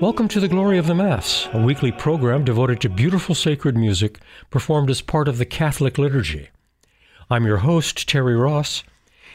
[0.00, 4.18] Welcome to the Glory of the Mass, a weekly program devoted to beautiful sacred music
[4.48, 6.48] performed as part of the Catholic liturgy.
[7.28, 8.82] I'm your host, Terry Ross,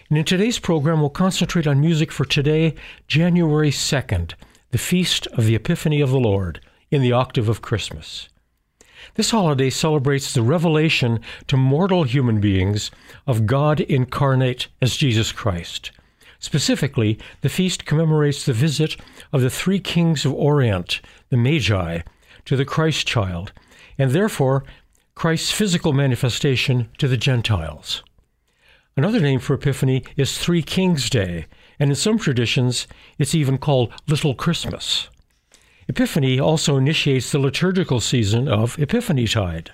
[0.10, 2.74] and in today's program we'll concentrate on music for today,
[3.08, 4.34] January 2nd,
[4.72, 8.30] the feast of the Epiphany of the Lord, in the octave of Christmas.
[9.14, 12.90] This holiday celebrates the revelation to mortal human beings
[13.28, 15.92] of God incarnate as Jesus Christ.
[16.40, 18.98] Specifically, the feast commemorates the visit
[19.32, 22.02] of the three kings of Orient, the Magi,
[22.46, 23.52] to the Christ child,
[23.98, 24.64] and therefore
[25.16, 28.04] Christ's physical manifestation to the Gentiles.
[28.98, 31.48] Another name for Epiphany is Three Kings Day,
[31.80, 35.10] and in some traditions, it's even called Little Christmas.
[35.88, 39.72] Epiphany also initiates the liturgical season of Epiphany Tide.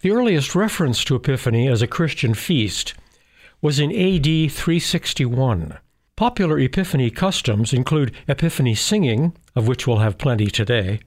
[0.00, 2.94] The earliest reference to Epiphany as a Christian feast
[3.64, 5.78] was in AD 361.
[6.16, 11.00] Popular Epiphany customs include Epiphany singing, of which we'll have plenty today,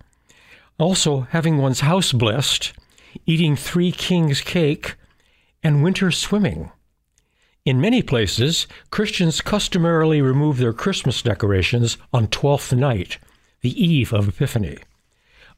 [0.79, 2.73] also having one's house blessed,
[3.27, 4.95] eating three kings' cake,
[5.61, 6.71] and winter swimming.
[7.63, 13.19] In many places, Christians customarily remove their Christmas decorations on Twelfth Night,
[13.61, 14.79] the eve of Epiphany.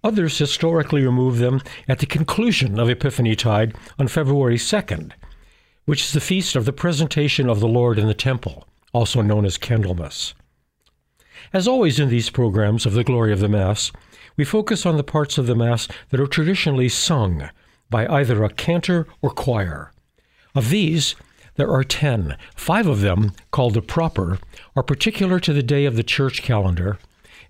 [0.04, 5.14] Others historically remove them at the conclusion of Epiphany Tide on February 2nd,
[5.90, 9.44] which is the feast of the presentation of the Lord in the temple, also known
[9.44, 10.36] as Candlemas.
[11.52, 13.92] As always in these programs of the glory of the Mass,
[14.38, 17.50] we focus on the parts of the Mass that are traditionally sung
[17.90, 19.92] by either a cantor or choir.
[20.54, 21.16] Of these,
[21.56, 22.38] there are ten.
[22.56, 24.38] Five of them, called the proper,
[24.76, 27.00] are particular to the day of the church calendar,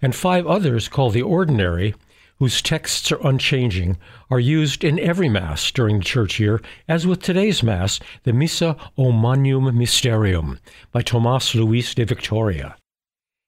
[0.01, 1.93] and five others, called the ordinary,
[2.39, 3.97] whose texts are unchanging,
[4.31, 8.75] are used in every Mass during the church year, as with today's Mass, the Missa
[8.97, 10.57] Magnum Mysterium
[10.91, 12.75] by Tomas Luis de Victoria.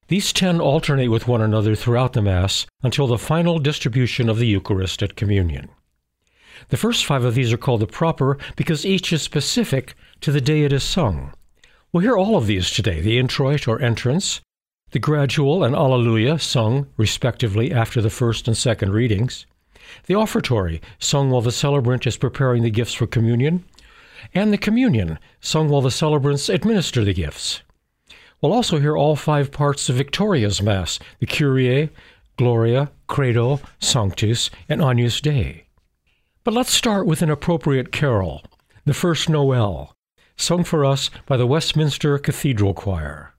[0.10, 4.48] These ten alternate with one another throughout the Mass until the final distribution of the
[4.48, 5.70] Eucharist at Communion.
[6.68, 10.42] The first five of these are called the proper because each is specific to the
[10.42, 11.34] day it is sung.
[11.94, 14.42] We'll hear all of these today the introit or entrance,
[14.92, 19.46] the gradual and Alleluia, sung respectively after the first and second readings,
[20.06, 23.64] the offertory, sung while the celebrant is preparing the gifts for communion,
[24.34, 27.62] and the communion, sung while the celebrants administer the gifts.
[28.42, 31.90] We'll also hear all five parts of Victoria's Mass the Kyrie,
[32.38, 35.68] Gloria, Credo, Sanctus, and Agnus Dei.
[36.44, 38.42] But let's start with an appropriate carol,
[38.86, 39.96] the first Noel,
[40.38, 43.36] sung for us by the Westminster Cathedral Choir.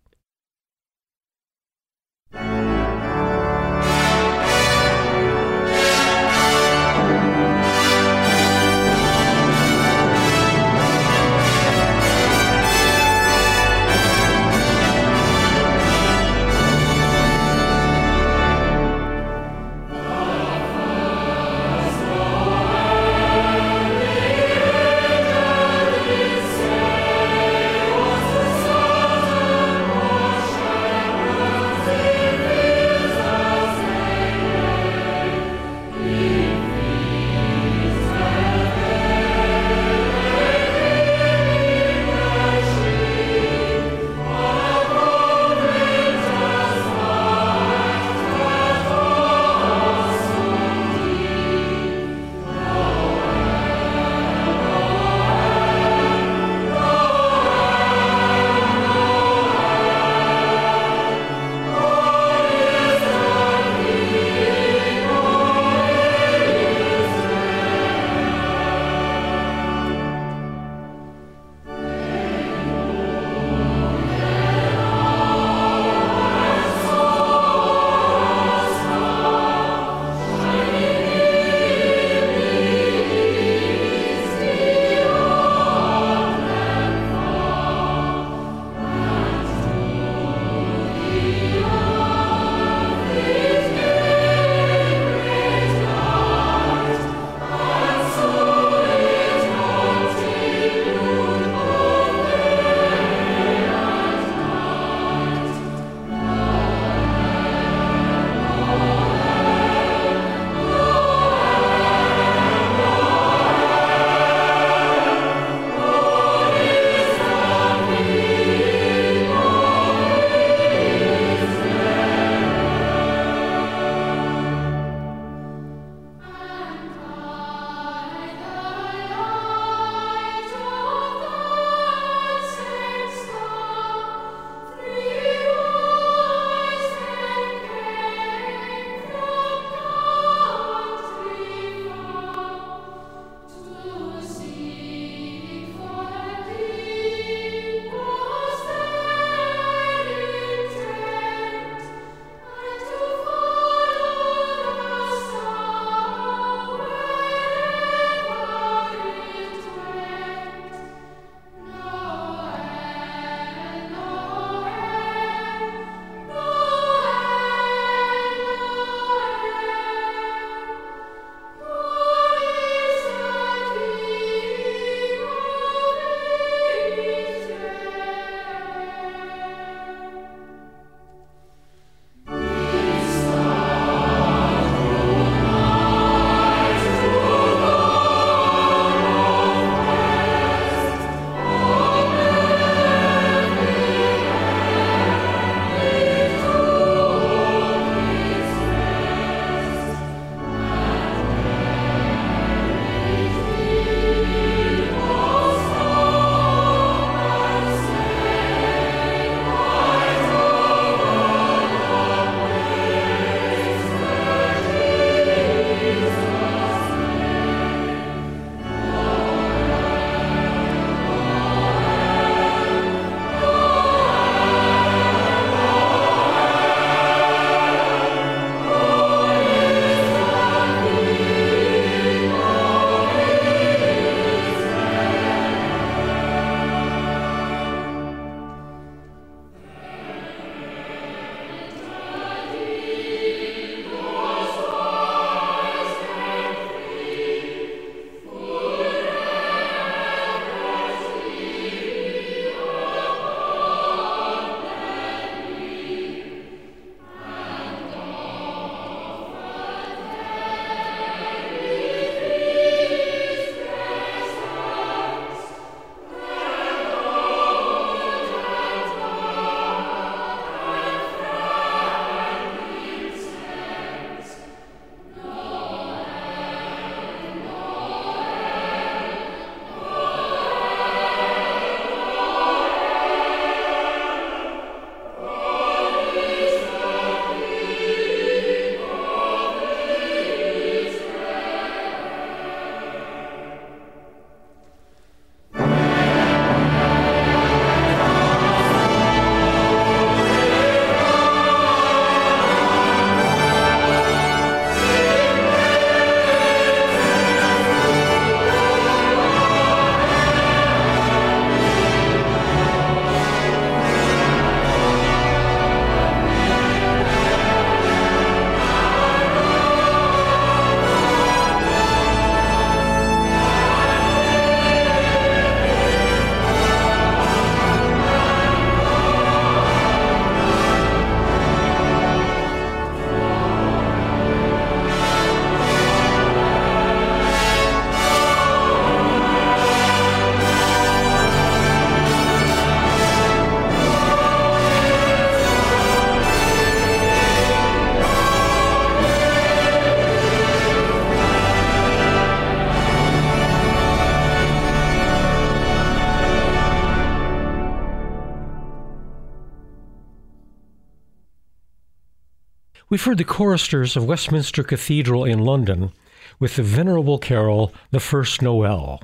[362.93, 365.93] We've heard the choristers of Westminster Cathedral in London
[366.39, 369.01] with the venerable carol, The First Noel.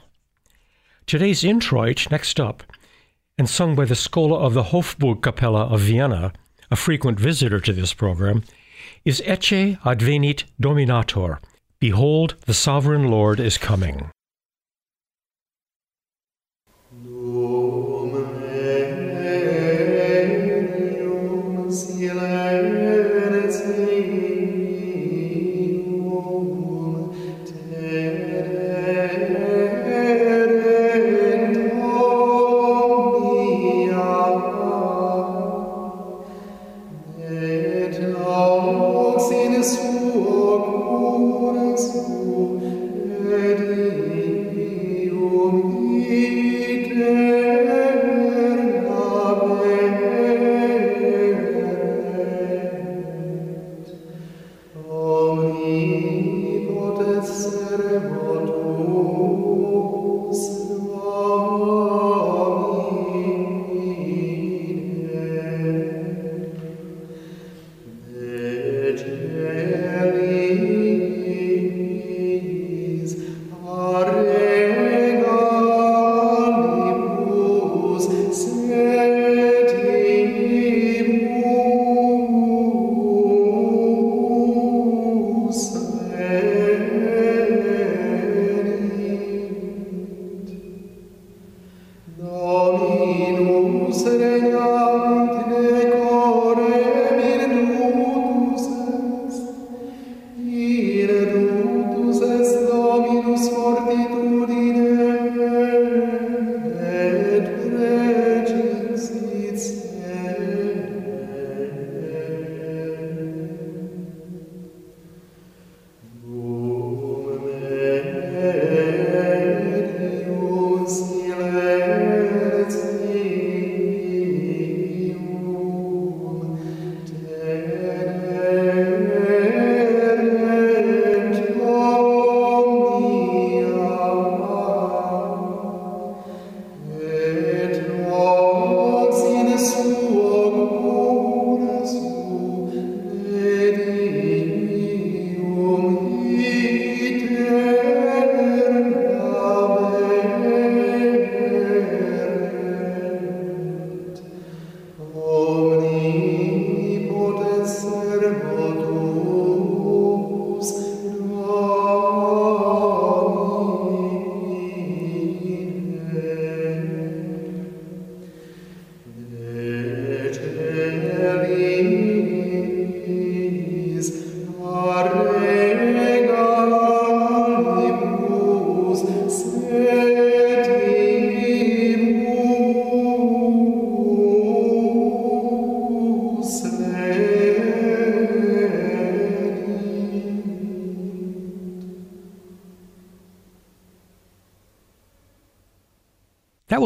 [1.06, 2.62] Today's introit, next up,
[3.38, 6.34] and sung by the Schola of the Hofburg Hofburgkapelle of Vienna,
[6.70, 8.42] a frequent visitor to this program,
[9.06, 11.40] is Ecce Advenit Dominator.
[11.80, 14.10] Behold, the Sovereign Lord is coming.
[16.92, 17.67] That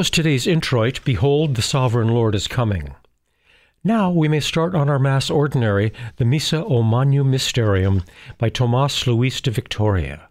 [0.02, 2.92] was today's introit, Behold, the Sovereign Lord is Coming.
[3.84, 8.02] Now we may start on our Mass Ordinary, the Missa o Magnum Mysterium
[8.36, 10.28] by Tomas Luis de Victoria.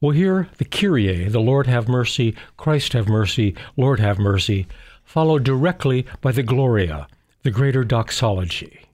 [0.00, 4.68] We'll hear the Kyrie, the Lord have mercy, Christ have mercy, Lord have mercy,
[5.02, 7.08] followed directly by the Gloria,
[7.42, 8.85] the greater doxology.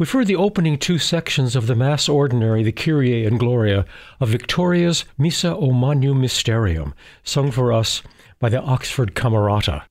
[0.00, 3.84] We've heard the opening two sections of the Mass Ordinary, the Kyrie and Gloria,
[4.18, 8.02] of Victoria's Missa o Magnum Mysterium, sung for us
[8.38, 9.82] by the Oxford Camerata.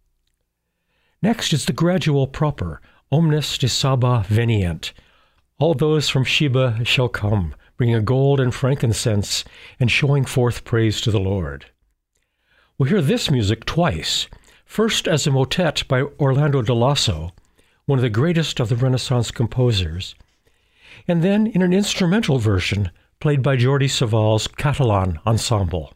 [1.21, 4.93] Next is the Gradual Proper, Omnes de Saba Venient.
[5.59, 9.45] All those from Sheba shall come, bringing gold and frankincense,
[9.79, 11.67] and showing forth praise to the Lord.
[12.79, 14.27] We'll hear this music twice,
[14.65, 17.31] first as a motet by Orlando de Lasso,
[17.89, 20.13] one of the greatest of the Renaissance composers,
[21.07, 25.91] and then in an instrumental version played by Jordi Savall's Catalan Ensemble.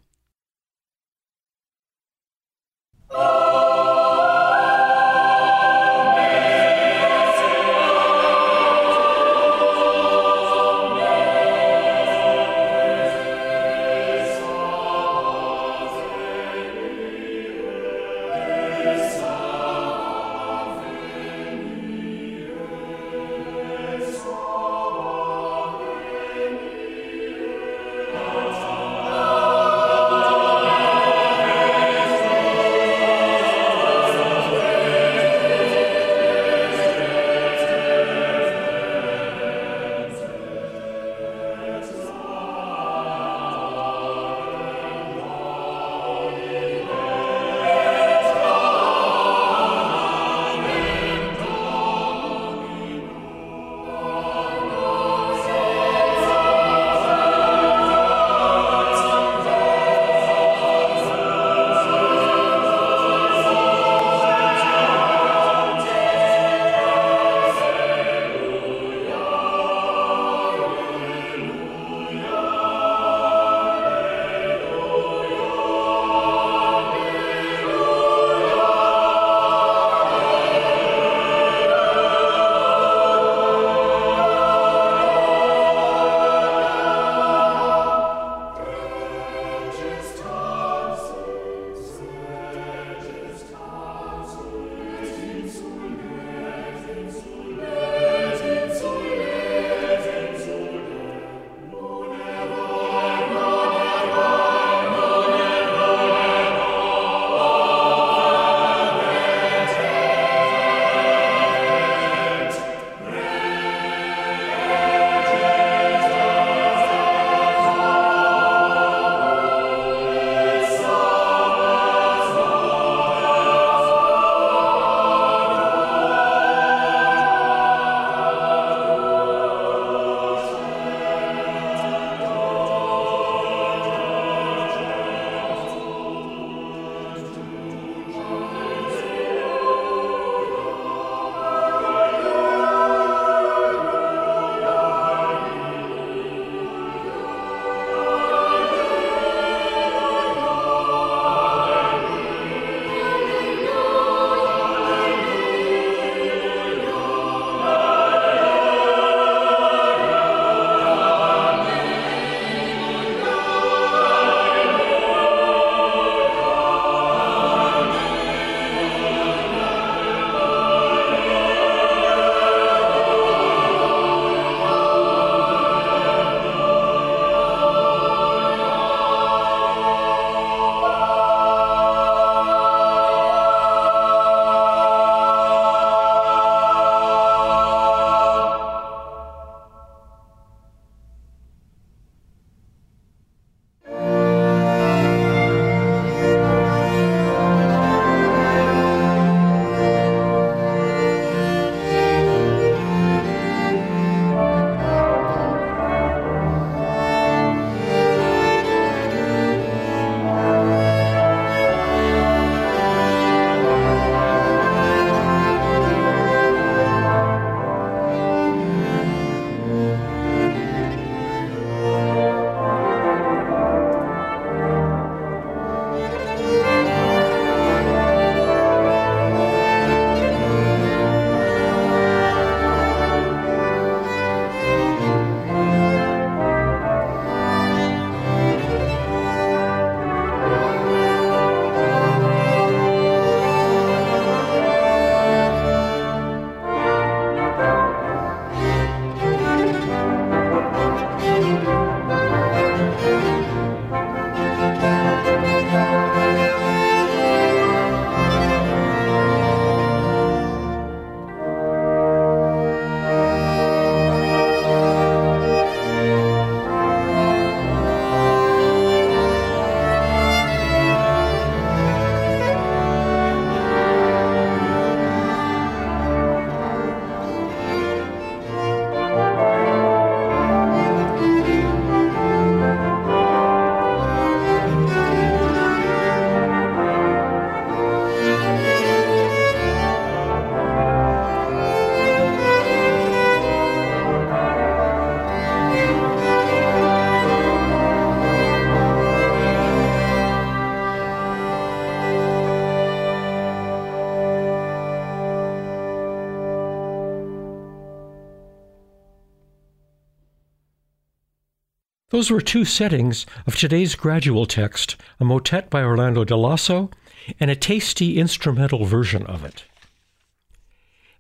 [312.13, 316.91] Those were two settings of today's gradual text, a motet by Orlando de Lasso,
[317.39, 319.63] and a tasty instrumental version of it.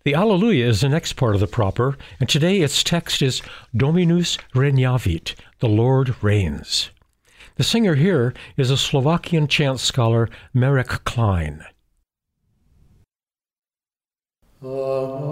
[0.05, 3.41] The Alleluia is the next part of the proper, and today its text is
[3.75, 6.91] Dominus regnavit, the Lord reigns.
[7.55, 11.65] The singer here is a Slovakian chant scholar, Marek Klein.
[14.61, 15.23] That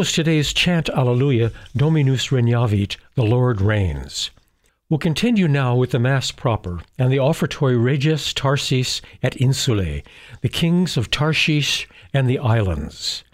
[0.00, 4.30] was today's chant Alleluia, Dominus regnavit, the Lord reigns.
[4.88, 10.02] We'll continue now with the Mass proper and the offertory Reges Tarsis et Insulae,
[10.40, 13.24] the kings of Tarshish and the islands.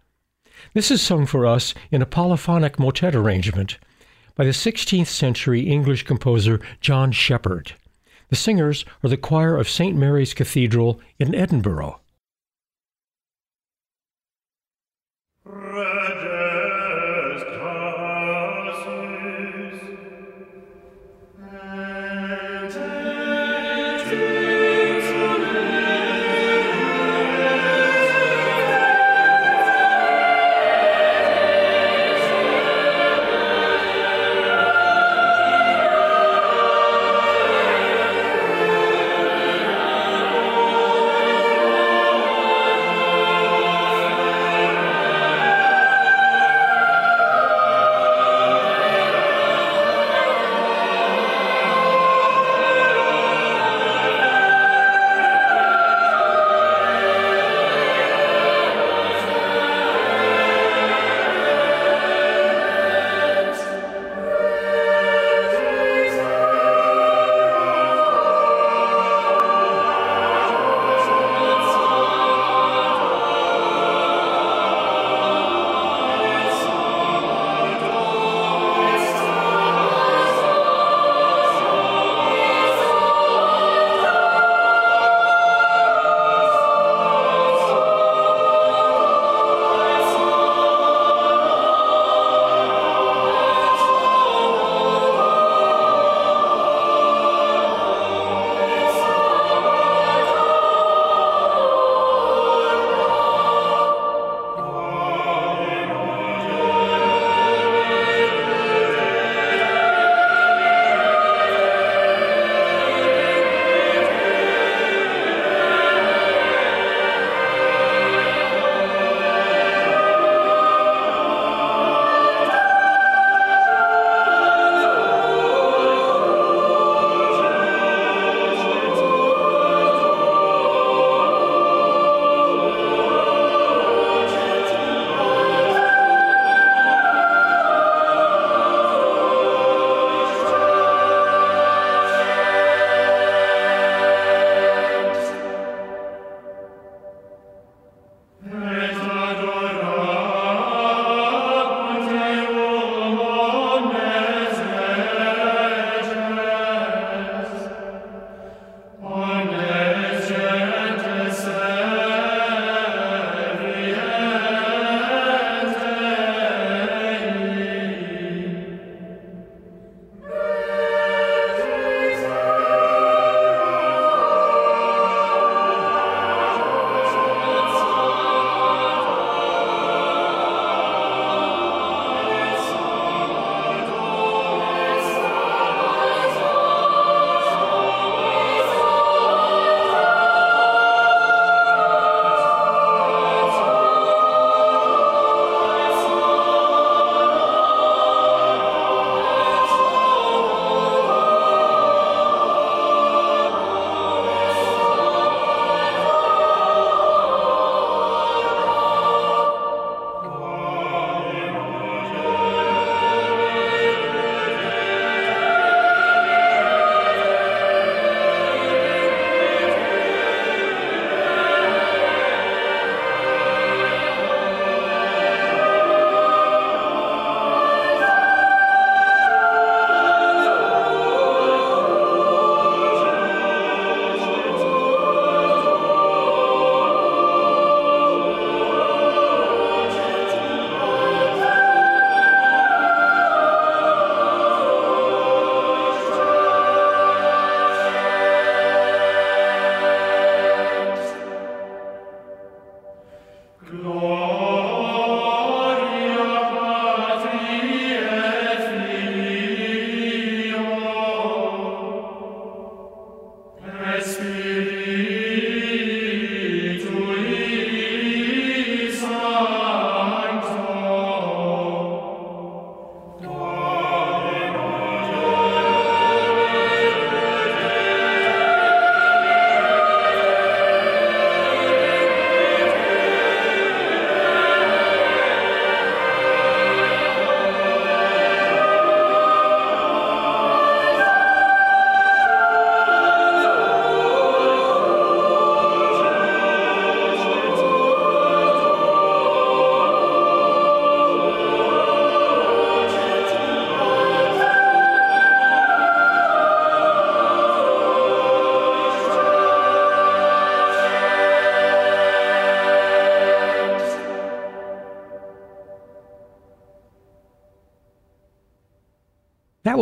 [0.74, 3.78] This is sung for us in a polyphonic motet arrangement
[4.34, 7.74] by the 16th century English composer John Sheppard.
[8.28, 9.96] The singers are the choir of St.
[9.96, 12.00] Mary's Cathedral in Edinburgh.
[15.44, 16.55] That
[17.36, 17.85] has come.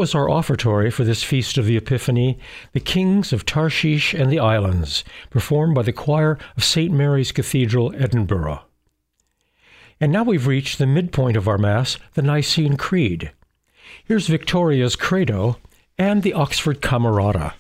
[0.04, 2.38] Was our offertory for this feast of the Epiphany,
[2.74, 6.92] the Kings of Tarshish and the Islands, performed by the choir of St.
[6.92, 8.60] Mary's Cathedral, Edinburgh.
[9.98, 13.32] And now we've reached the midpoint of our Mass, the Nicene Creed.
[14.04, 15.56] Here's Victoria's Credo
[15.96, 17.54] and the Oxford Camerata.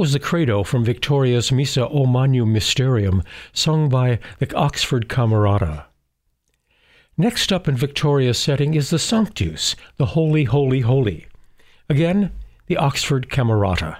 [0.00, 3.22] Was the credo from Victoria's Missa O Mysterium,
[3.52, 5.84] sung by the Oxford Camerata.
[7.18, 11.26] Next up in Victoria's setting is the Sanctus, the Holy, Holy, Holy.
[11.90, 12.32] Again,
[12.66, 13.98] the Oxford Camerata.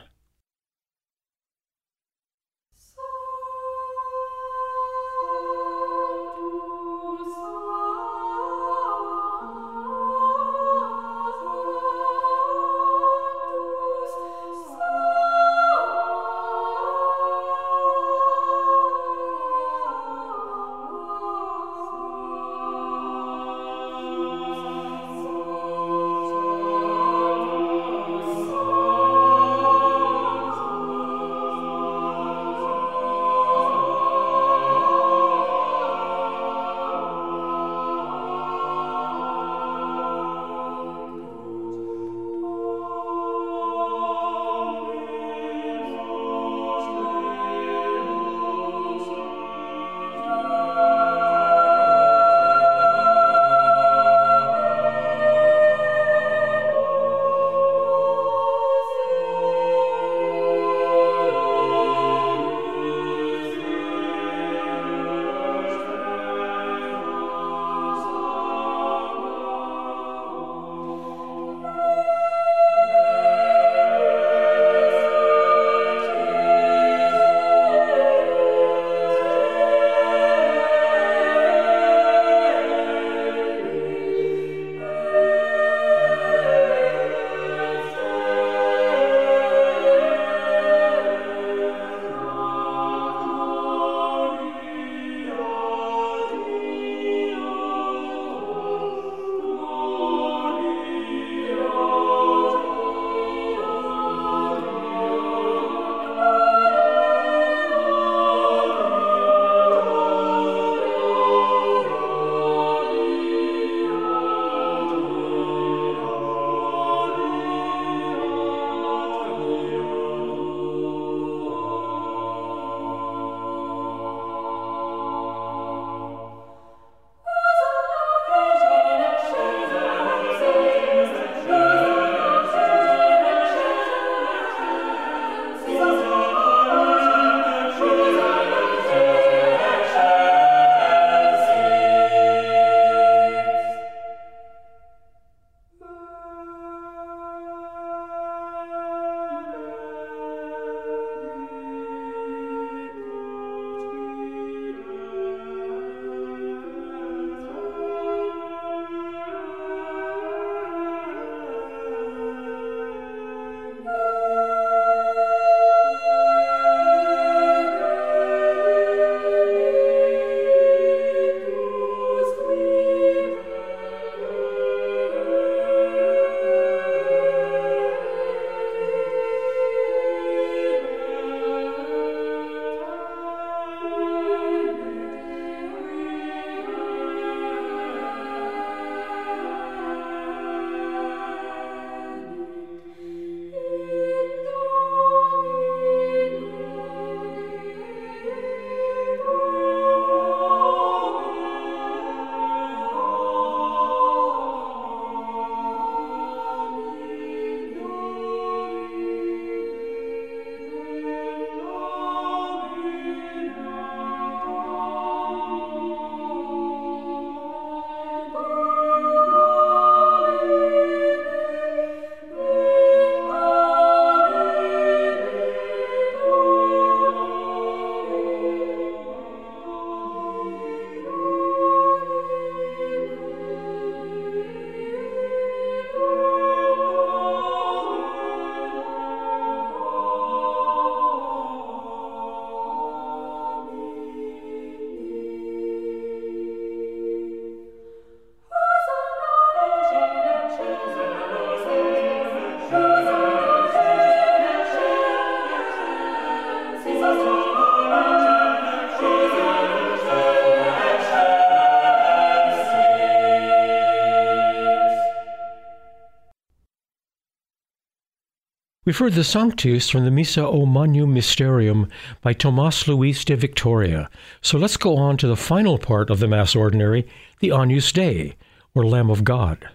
[268.91, 271.88] We've heard the Sanctus from the Missa O Magnum Mysterium
[272.22, 274.11] by Tomas Luis de Victoria.
[274.43, 277.07] So let's go on to the final part of the Mass Ordinary,
[277.38, 278.34] the Agnus Dei,
[278.74, 279.68] or Lamb of God.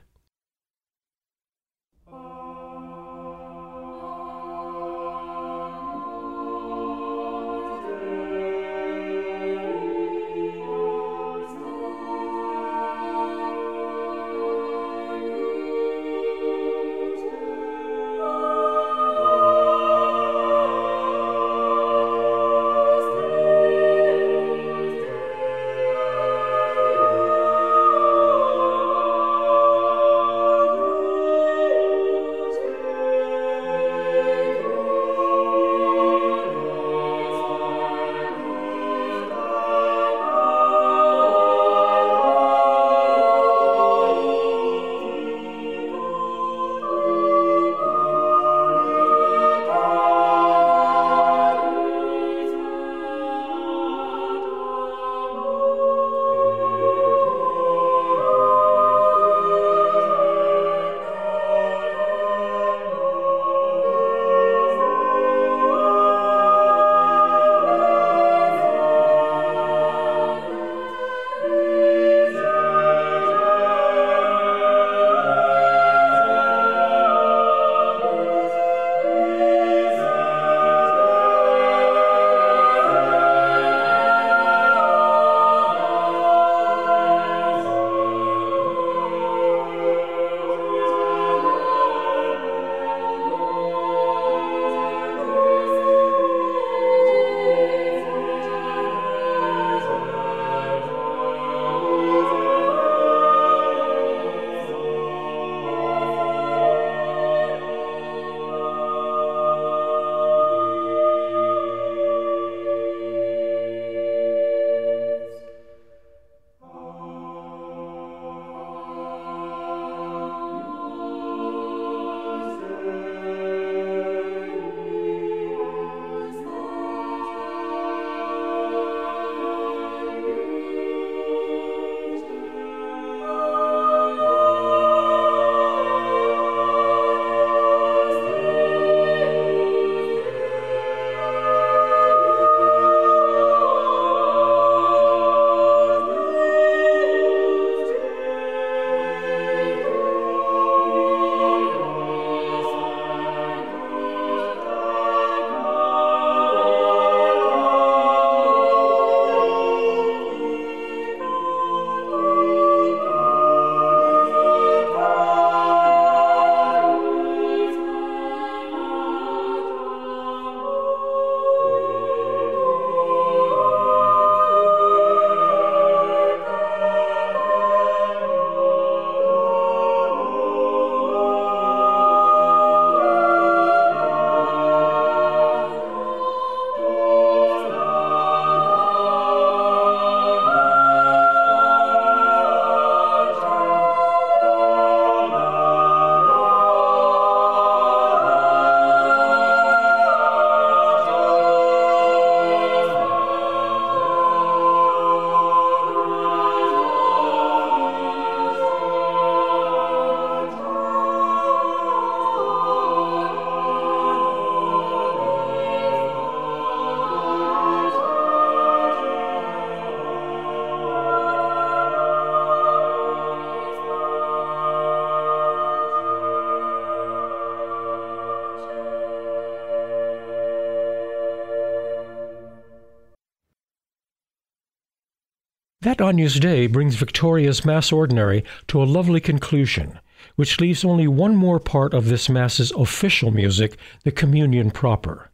[235.86, 240.00] That Agnus Dei brings Victoria's Mass Ordinary to a lovely conclusion,
[240.36, 245.30] which leaves only one more part of this Mass's official music, the communion proper.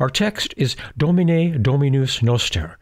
[0.00, 2.78] Our text is Domine Dominus Noster.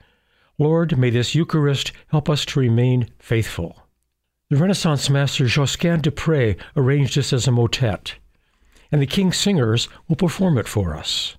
[0.56, 3.88] Lord, may this Eucharist help us to remain faithful.
[4.48, 8.14] The Renaissance master Josquin de Prez arranged this as a motet,
[8.92, 11.36] and the King's Singers will perform it for us.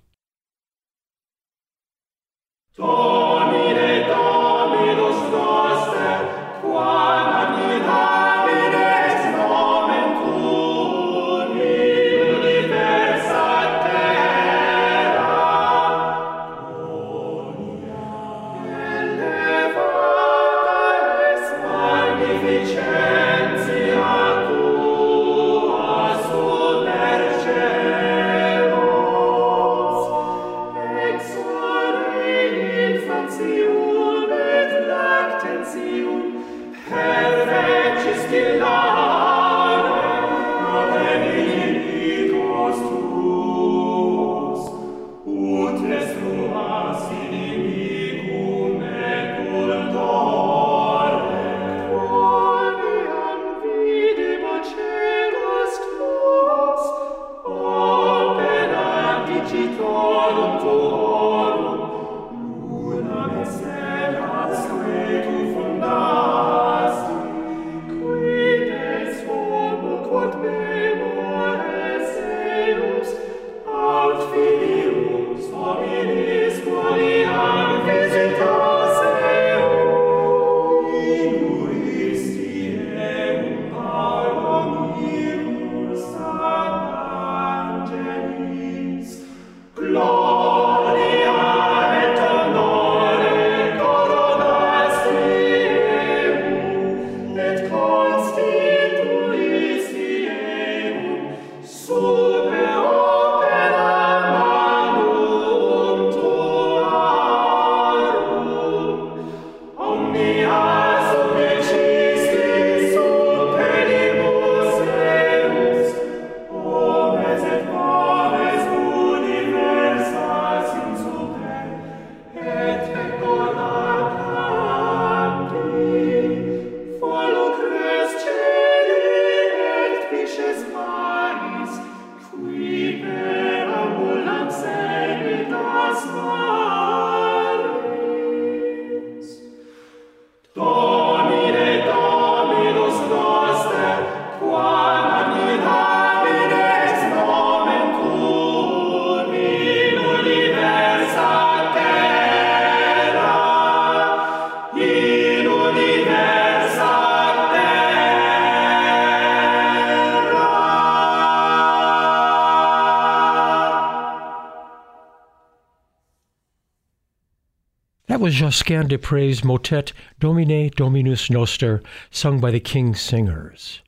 [168.32, 173.82] Josquin de Prez's motet Domine Dominus Noster, sung by the King's Singers.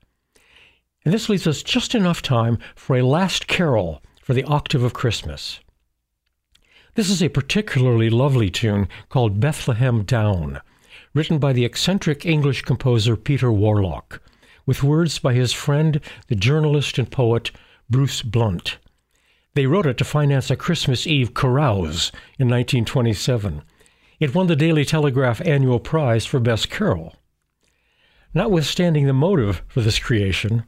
[1.02, 4.92] And this leaves us just enough time for a last carol for the octave of
[4.92, 5.60] Christmas.
[6.94, 10.60] This is a particularly lovely tune called Bethlehem Down,
[11.14, 14.20] written by the eccentric English composer Peter Warlock,
[14.66, 17.50] with words by his friend, the journalist and poet
[17.88, 18.76] Bruce Blunt.
[19.54, 23.62] They wrote it to finance a Christmas Eve carouse in 1927
[24.20, 27.14] it won the Daily Telegraph annual prize for Best Carol.
[28.32, 30.64] Notwithstanding the motive for this creation,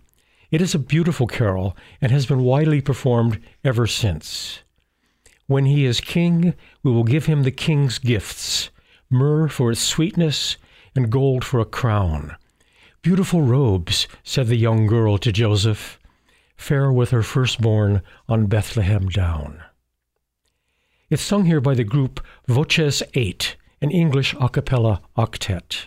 [0.50, 4.60] it is a beautiful carol and has been widely performed ever since.
[5.46, 8.70] When he is king, we will give him the king's gifts
[9.10, 10.56] myrrh for its sweetness
[10.94, 12.36] and gold for a crown.
[13.02, 15.98] Beautiful robes, said the young girl to Joseph,
[16.56, 19.62] fair with her firstborn on Bethlehem down.
[21.08, 25.86] It's sung here by the group Voces 8, an English a cappella octet.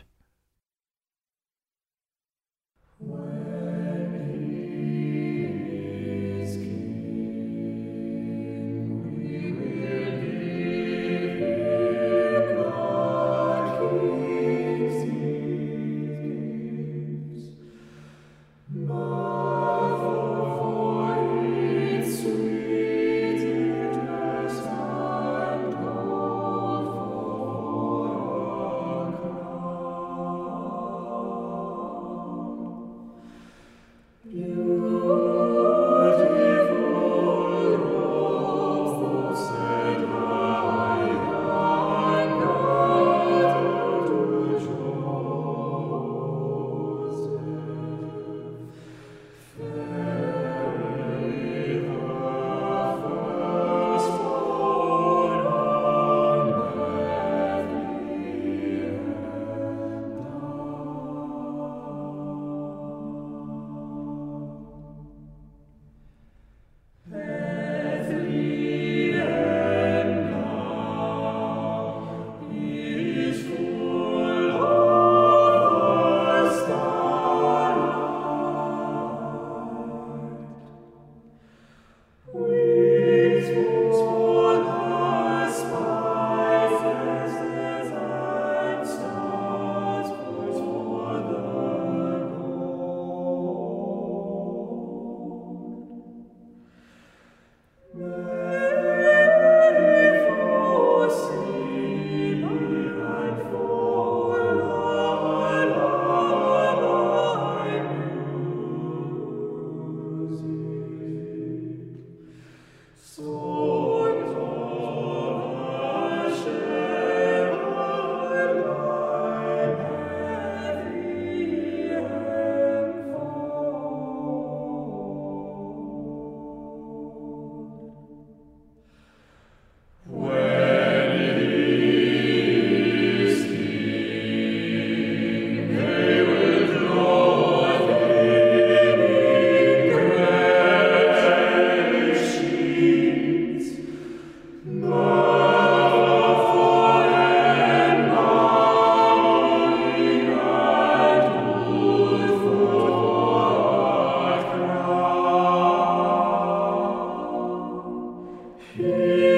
[158.78, 159.28] Yeah.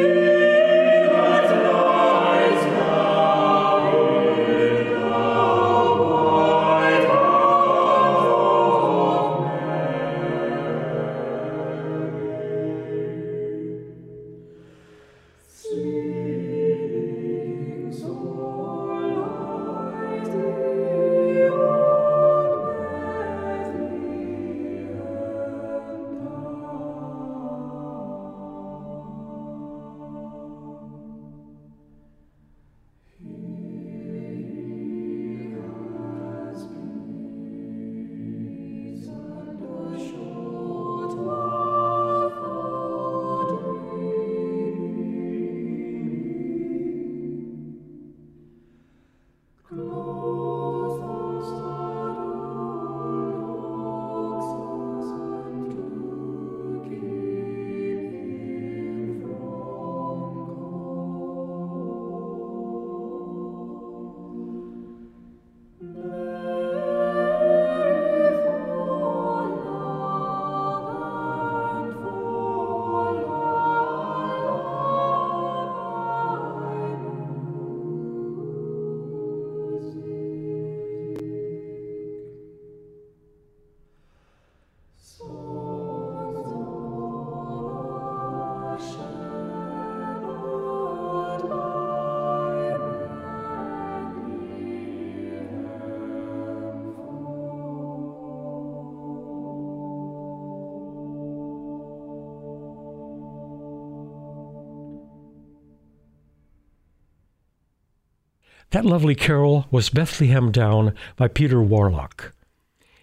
[108.70, 112.34] That lovely carol was Bethlehem Down by Peter Warlock.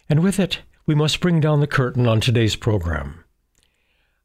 [0.08, 3.24] And with it, we must bring down the curtain on today's program.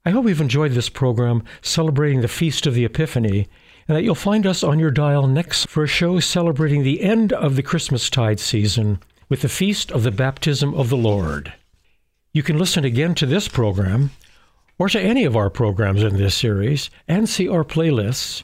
[0.05, 3.47] I hope you've enjoyed this program celebrating the Feast of the Epiphany,
[3.87, 7.33] and that you'll find us on your dial next for a show celebrating the end
[7.33, 11.53] of the Christmastide season with the Feast of the Baptism of the Lord.
[12.31, 14.11] You can listen again to this program,
[14.79, 18.43] or to any of our programs in this series, and see our playlists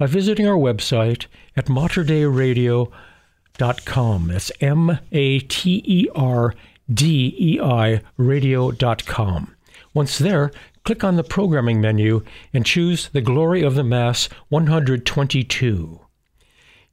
[0.00, 4.28] by visiting our website at materdeiradio.com.
[4.28, 6.54] That's M A T E R
[6.92, 9.54] D E I radio.com.
[9.92, 10.50] Once there,
[10.84, 12.24] click on the programming menu
[12.54, 16.00] and choose The Glory of the Mass 122.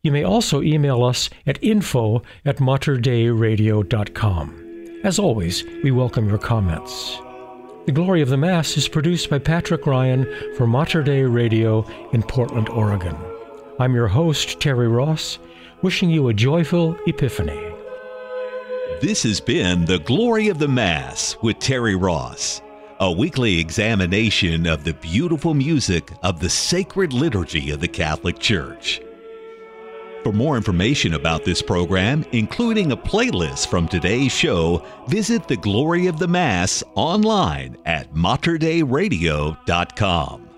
[0.04, 4.64] You may also email us at info at materdeiradio.com.
[5.04, 7.20] As always, we welcome your comments.
[7.88, 10.28] The Glory of the Mass is produced by Patrick Ryan
[10.58, 13.16] for Mater Dei Radio in Portland, Oregon.
[13.80, 15.40] I'm your host, Terry Ross,
[15.82, 17.74] wishing you a joyful Epiphany.
[19.00, 22.62] This has been The Glory of the Mass with Terry Ross,
[23.00, 29.00] a weekly examination of the beautiful music of the sacred liturgy of the Catholic Church.
[30.28, 36.08] For more information about this program, including a playlist from today's show, visit the Glory
[36.08, 40.50] of the Mass online at materdeiradio.com.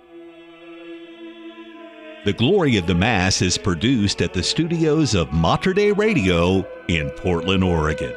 [2.25, 7.11] The Glory of the Mass is produced at the studios of Mater Dei Radio in
[7.11, 8.15] Portland, Oregon.